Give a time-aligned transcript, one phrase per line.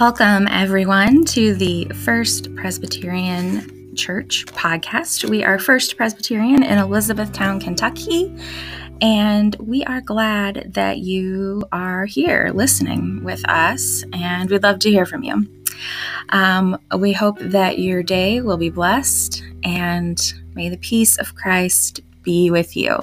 [0.00, 5.28] Welcome, everyone, to the First Presbyterian Church podcast.
[5.28, 8.32] We are First Presbyterian in Elizabethtown, Kentucky,
[9.00, 14.90] and we are glad that you are here listening with us, and we'd love to
[14.90, 15.48] hear from you.
[16.28, 22.02] Um, we hope that your day will be blessed, and may the peace of Christ
[22.22, 23.02] be with you.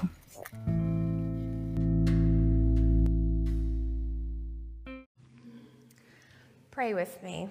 [6.76, 7.48] Pray with me.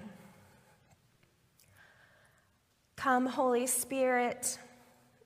[2.95, 4.59] Come, Holy Spirit,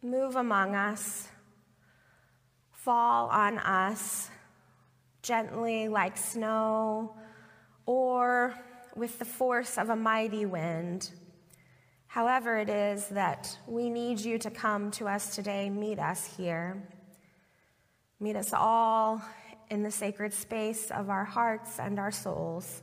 [0.05, 1.27] move among us,
[2.71, 4.31] fall on us
[5.21, 7.17] gently like snow
[7.87, 8.55] or
[8.95, 11.11] with the force of a mighty wind.
[12.07, 16.89] However, it is that we need you to come to us today, meet us here.
[18.21, 19.21] Meet us all
[19.71, 22.83] in the sacred space of our hearts and our souls.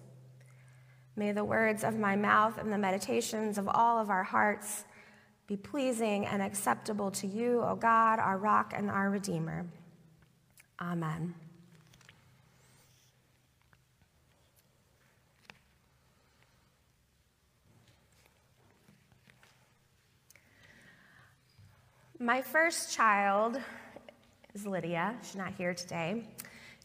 [1.17, 4.83] May the words of my mouth and the meditations of all of our hearts
[5.47, 9.65] be pleasing and acceptable to you, O God, our rock and our Redeemer.
[10.81, 11.35] Amen.
[22.19, 23.59] My first child
[24.53, 25.15] is Lydia.
[25.21, 26.23] She's not here today.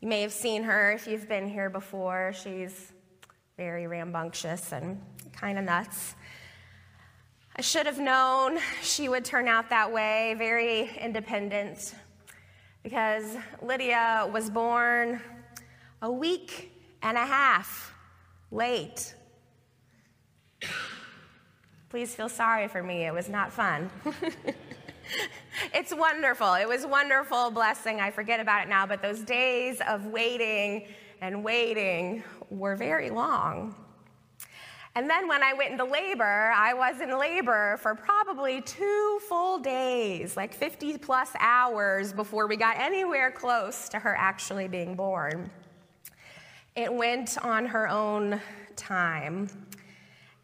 [0.00, 2.32] You may have seen her if you've been here before.
[2.34, 2.92] She's
[3.60, 4.98] very rambunctious and
[5.32, 6.14] kind of nuts.
[7.56, 11.94] I should have known she would turn out that way, very independent,
[12.82, 15.20] because Lydia was born
[16.00, 16.72] a week
[17.02, 17.92] and a half
[18.50, 19.14] late.
[21.90, 23.90] Please feel sorry for me, it was not fun.
[25.74, 26.54] it's wonderful.
[26.54, 28.00] It was wonderful blessing.
[28.00, 30.86] I forget about it now, but those days of waiting
[31.20, 33.74] and waiting were very long.
[34.96, 39.58] And then when I went into labor, I was in labor for probably two full
[39.58, 45.48] days, like 50 plus hours before we got anywhere close to her actually being born.
[46.74, 48.40] It went on her own
[48.74, 49.48] time.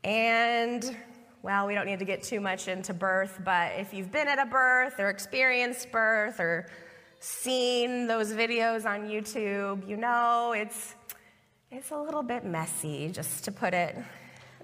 [0.05, 0.97] And,
[1.43, 4.39] well, we don't need to get too much into birth, but if you've been at
[4.39, 6.69] a birth or experienced birth or
[7.27, 10.95] seen those videos on YouTube, you know it's
[11.73, 13.97] it's a little bit messy, just to put it,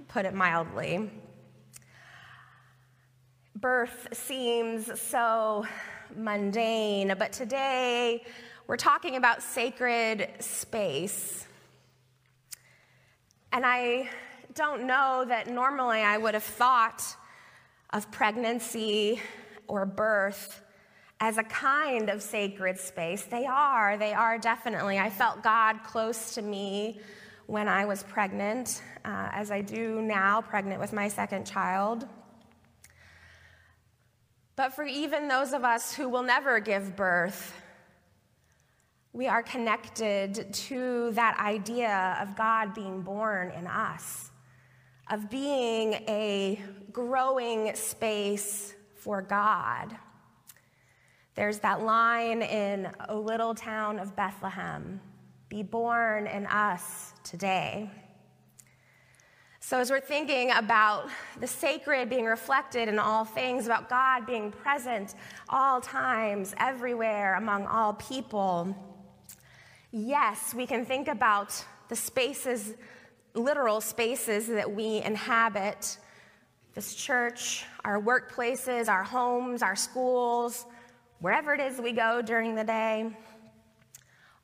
[0.06, 1.11] put it mildly.
[3.56, 5.67] Birth seems so
[6.15, 8.25] mundane, but today
[8.69, 11.49] we're talking about sacred space.
[13.50, 14.09] And I
[14.55, 17.03] don't know that normally I would have thought
[17.91, 19.21] of pregnancy
[19.67, 20.62] or birth
[21.22, 23.22] as a kind of sacred space.
[23.22, 24.99] They are, they are definitely.
[24.99, 26.99] I felt God close to me
[27.47, 32.09] when I was pregnant, uh, as I do now, pregnant with my second child.
[34.56, 37.55] But for even those of us who will never give birth,
[39.12, 44.32] we are connected to that idea of God being born in us,
[45.09, 49.97] of being a growing space for God.
[51.34, 55.00] There's that line in O little town of Bethlehem
[55.48, 57.91] be born in us today.
[59.60, 61.09] So, as we're thinking about
[61.41, 65.15] the sacred being reflected in all things, about God being present
[65.48, 68.76] all times, everywhere, among all people,
[69.93, 72.75] yes, we can think about the spaces,
[73.34, 75.97] literal spaces that we inhabit
[76.75, 80.66] this church, our workplaces, our homes, our schools,
[81.22, 83.09] wherever it is we go during the day,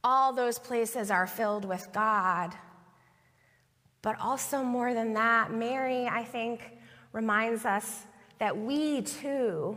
[0.05, 2.55] all those places are filled with God.
[4.01, 6.79] But also, more than that, Mary, I think,
[7.13, 8.07] reminds us
[8.39, 9.77] that we too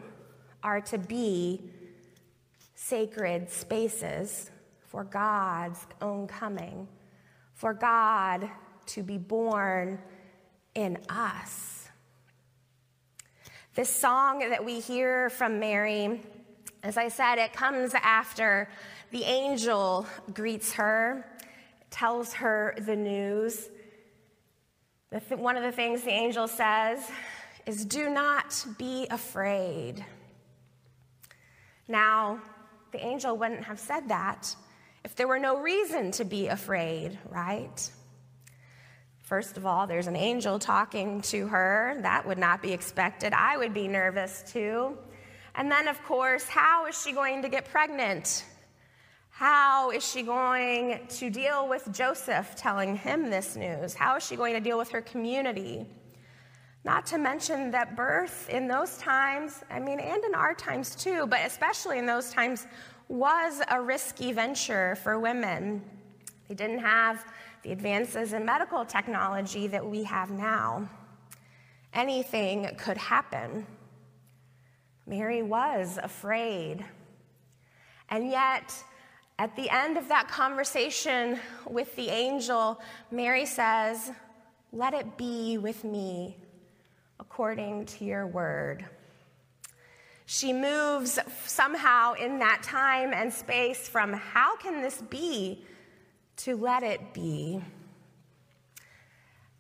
[0.62, 1.72] are to be
[2.76, 4.52] sacred spaces
[4.88, 6.88] for God's own coming,
[7.56, 8.48] for God
[8.86, 9.98] to be born
[10.76, 11.88] in us.
[13.74, 16.22] This song that we hear from Mary
[16.84, 18.68] as I said, it comes after
[19.12, 21.26] the angel greets her,
[21.90, 23.70] tells her the news.
[25.30, 27.00] One of the things the angel says
[27.66, 30.04] is, Do not be afraid.
[31.88, 32.40] Now,
[32.92, 34.56] the angel wouldn't have said that
[35.04, 37.92] if there were no reason to be afraid, right?
[39.20, 41.98] First of all, there's an angel talking to her.
[42.02, 43.34] That would not be expected.
[43.34, 44.98] I would be nervous too.
[45.56, 48.46] And then, of course, how is she going to get pregnant?
[49.30, 53.94] How is she going to deal with Joseph telling him this news?
[53.94, 55.88] How is she going to deal with her community?
[56.84, 61.28] Not to mention that birth in those times, I mean, and in our times too,
[61.28, 62.68] but especially in those times,
[63.08, 65.82] was a risky venture for women.
[66.48, 67.26] They didn't have
[67.64, 70.90] the advances in medical technology that we have now.
[71.94, 73.66] Anything could happen.
[75.06, 76.86] Mary was afraid.
[78.10, 78.74] And yet,
[79.40, 84.12] at the end of that conversation with the angel, Mary says,
[84.72, 86.38] Let it be with me
[87.20, 88.86] according to your word.
[90.26, 95.66] She moves somehow in that time and space from how can this be
[96.38, 97.62] to let it be.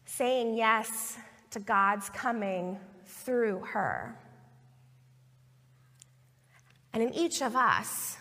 [0.05, 1.17] Saying yes
[1.49, 4.15] to God's coming through her.
[6.93, 8.17] And in each of us,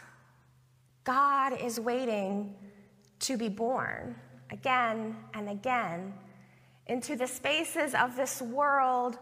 [1.05, 2.55] God is waiting
[3.21, 4.15] to be born
[4.51, 6.15] again and again
[6.87, 9.19] into the spaces of this world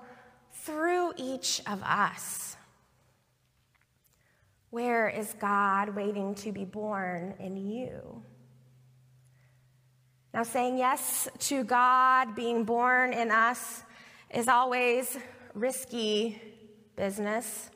[0.53, 2.57] through each of us.
[4.71, 8.23] Where is God waiting to be born in you?
[10.35, 13.83] Now, saying yes to God being born in us
[14.31, 15.17] is always
[15.55, 16.41] risky
[16.97, 17.71] business.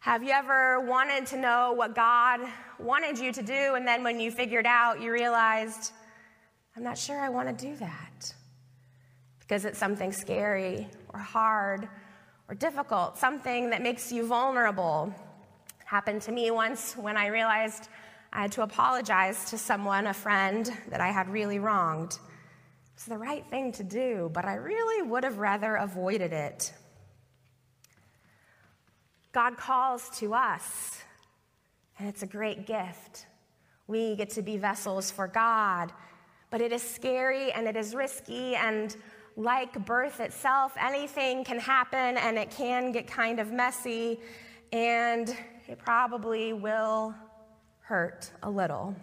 [0.00, 2.40] Have you ever wanted to know what God
[2.78, 5.92] wanted you to do, and then when you figured out, you realized,
[6.74, 8.34] I'm not sure I want to do that?
[9.40, 11.86] Because it's something scary or hard
[12.48, 15.14] or difficult, something that makes you vulnerable.
[15.84, 17.88] Happened to me once when I realized
[18.32, 22.12] I had to apologize to someone, a friend, that I had really wronged.
[22.12, 22.20] It
[22.94, 26.72] was the right thing to do, but I really would have rather avoided it.
[29.32, 30.98] God calls to us,
[31.98, 33.26] and it's a great gift.
[33.86, 35.92] We get to be vessels for God,
[36.50, 38.96] but it is scary and it is risky, and
[39.36, 44.18] like birth itself, anything can happen and it can get kind of messy,
[44.72, 45.36] and
[45.68, 47.14] it probably will
[47.80, 48.94] hurt a little.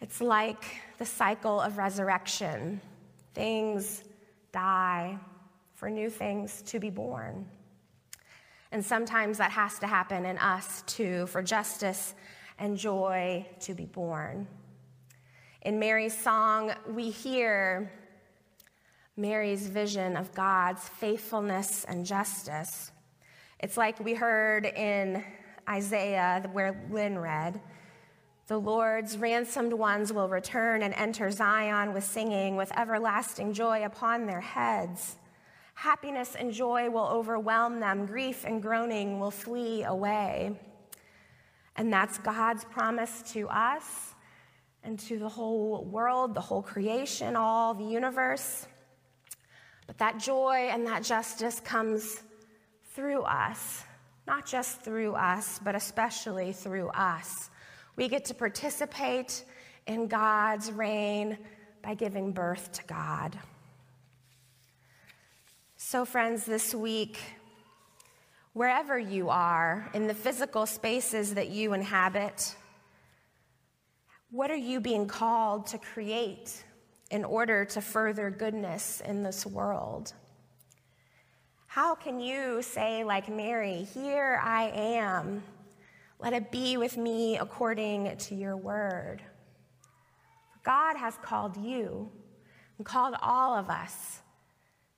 [0.00, 0.64] It's like
[0.98, 2.80] the cycle of resurrection.
[3.32, 4.04] Things
[4.52, 5.18] die,
[5.74, 7.46] for new things to be born.
[8.72, 12.14] And sometimes that has to happen in us too, for justice
[12.58, 14.48] and joy to be born.
[15.62, 17.90] In Mary's song, we hear
[19.16, 22.90] Mary's vision of God's faithfulness and justice.
[23.60, 25.24] It's like we heard in
[25.68, 27.60] Isaiah, where Lynn read
[28.48, 34.26] The Lord's ransomed ones will return and enter Zion with singing, with everlasting joy upon
[34.26, 35.16] their heads.
[35.74, 40.58] Happiness and joy will overwhelm them, grief and groaning will flee away.
[41.76, 44.14] And that's God's promise to us
[44.84, 48.66] and to the whole world, the whole creation, all the universe.
[49.86, 52.22] But that joy and that justice comes
[52.92, 53.82] through us,
[54.26, 57.50] not just through us, but especially through us.
[57.96, 59.44] We get to participate
[59.86, 61.38] in God's reign
[61.82, 63.36] by giving birth to God.
[65.86, 67.18] So, friends, this week,
[68.54, 72.56] wherever you are in the physical spaces that you inhabit,
[74.30, 76.64] what are you being called to create
[77.10, 80.14] in order to further goodness in this world?
[81.66, 85.42] How can you say, like Mary, Here I am,
[86.18, 89.20] let it be with me according to your word?
[90.64, 92.10] God has called you
[92.78, 94.22] and called all of us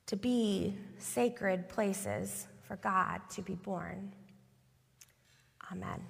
[0.06, 4.12] to be sacred places for God to be born.
[5.72, 6.00] Amen.